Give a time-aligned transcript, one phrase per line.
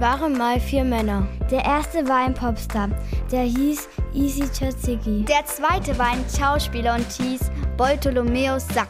[0.00, 1.26] waren mal vier Männer.
[1.50, 2.88] Der erste war ein Popstar,
[3.30, 5.24] der hieß Easy Tzatziki.
[5.24, 8.88] Der zweite war ein Schauspieler und hieß Bartholomäus Sack.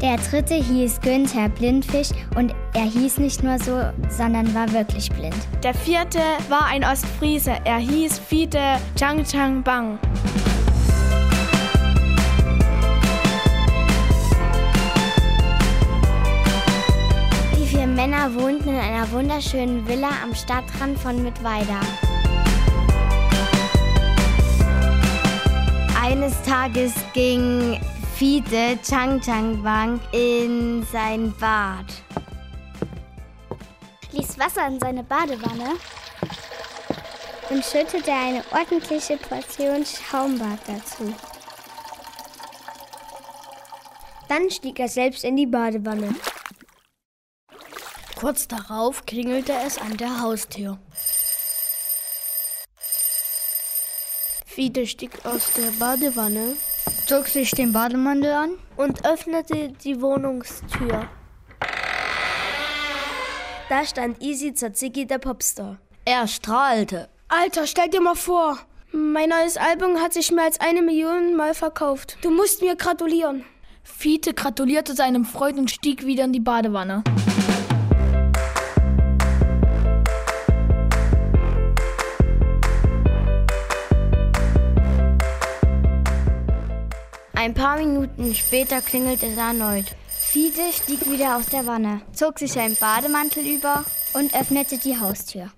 [0.00, 5.36] Der dritte hieß Günther Blindfisch und er hieß nicht nur so, sondern war wirklich blind.
[5.62, 9.98] Der vierte war ein Ostfriese, er hieß Fiete Chang Chang Bang.
[17.98, 21.80] Männer wohnten in einer wunderschönen Villa am Stadtrand von Mittweida.
[26.00, 27.80] Eines Tages ging
[28.14, 31.86] Fiete Chang Chang Bang in sein Bad.
[34.12, 35.74] Ließ Wasser in seine Badewanne
[37.50, 41.12] und schüttete eine ordentliche Portion Schaumbad dazu.
[44.28, 46.14] Dann stieg er selbst in die Badewanne.
[48.18, 50.76] Kurz darauf klingelte es an der Haustür.
[54.44, 56.56] Fiete stieg aus der Badewanne,
[57.06, 61.08] zog sich den Bademantel an und öffnete die Wohnungstür.
[63.68, 65.78] Da stand Easy Tzatziki, der Popstar.
[66.04, 67.08] Er strahlte.
[67.28, 68.58] Alter, stell dir mal vor,
[68.90, 72.18] mein neues Album hat sich mehr als eine Million Mal verkauft.
[72.22, 73.44] Du musst mir gratulieren.
[73.84, 77.04] Fiete gratulierte seinem Freund und stieg wieder in die Badewanne.
[87.38, 89.84] Ein paar Minuten später klingelte es erneut.
[90.08, 95.48] Fiete stieg wieder aus der Wanne, zog sich einen Bademantel über und öffnete die Haustür.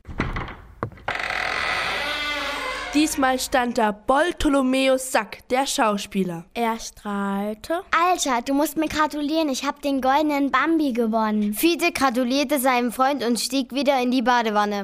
[2.92, 6.45] Diesmal stand da Bartholomäus Sack, der Schauspieler.
[6.53, 7.81] Er strahlte.
[7.98, 11.55] Alter, du musst mir gratulieren, ich hab den goldenen Bambi gewonnen.
[11.55, 14.83] Fiete gratulierte seinem Freund und stieg wieder in die Badewanne.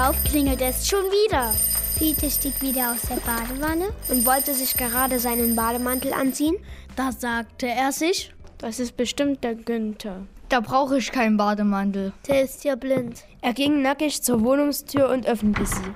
[0.00, 1.52] Darauf klingelte es schon wieder.
[1.98, 6.56] Fiete stieg wieder aus der Badewanne und wollte sich gerade seinen Bademantel anziehen.
[6.96, 10.26] Da sagte er sich, das ist bestimmt der Günther.
[10.48, 12.14] Da brauche ich keinen Bademantel.
[12.26, 13.24] Der ist ja blind.
[13.42, 15.92] Er ging nackig zur Wohnungstür und öffnete sie.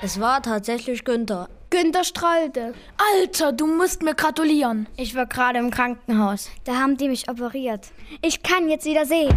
[0.00, 1.50] Es war tatsächlich Günther.
[1.68, 2.72] Günther strahlte.
[3.14, 4.88] Alter, du musst mir gratulieren.
[4.96, 6.48] Ich war gerade im Krankenhaus.
[6.64, 7.88] Da haben die mich operiert.
[8.22, 9.36] Ich kann jetzt wieder sehen.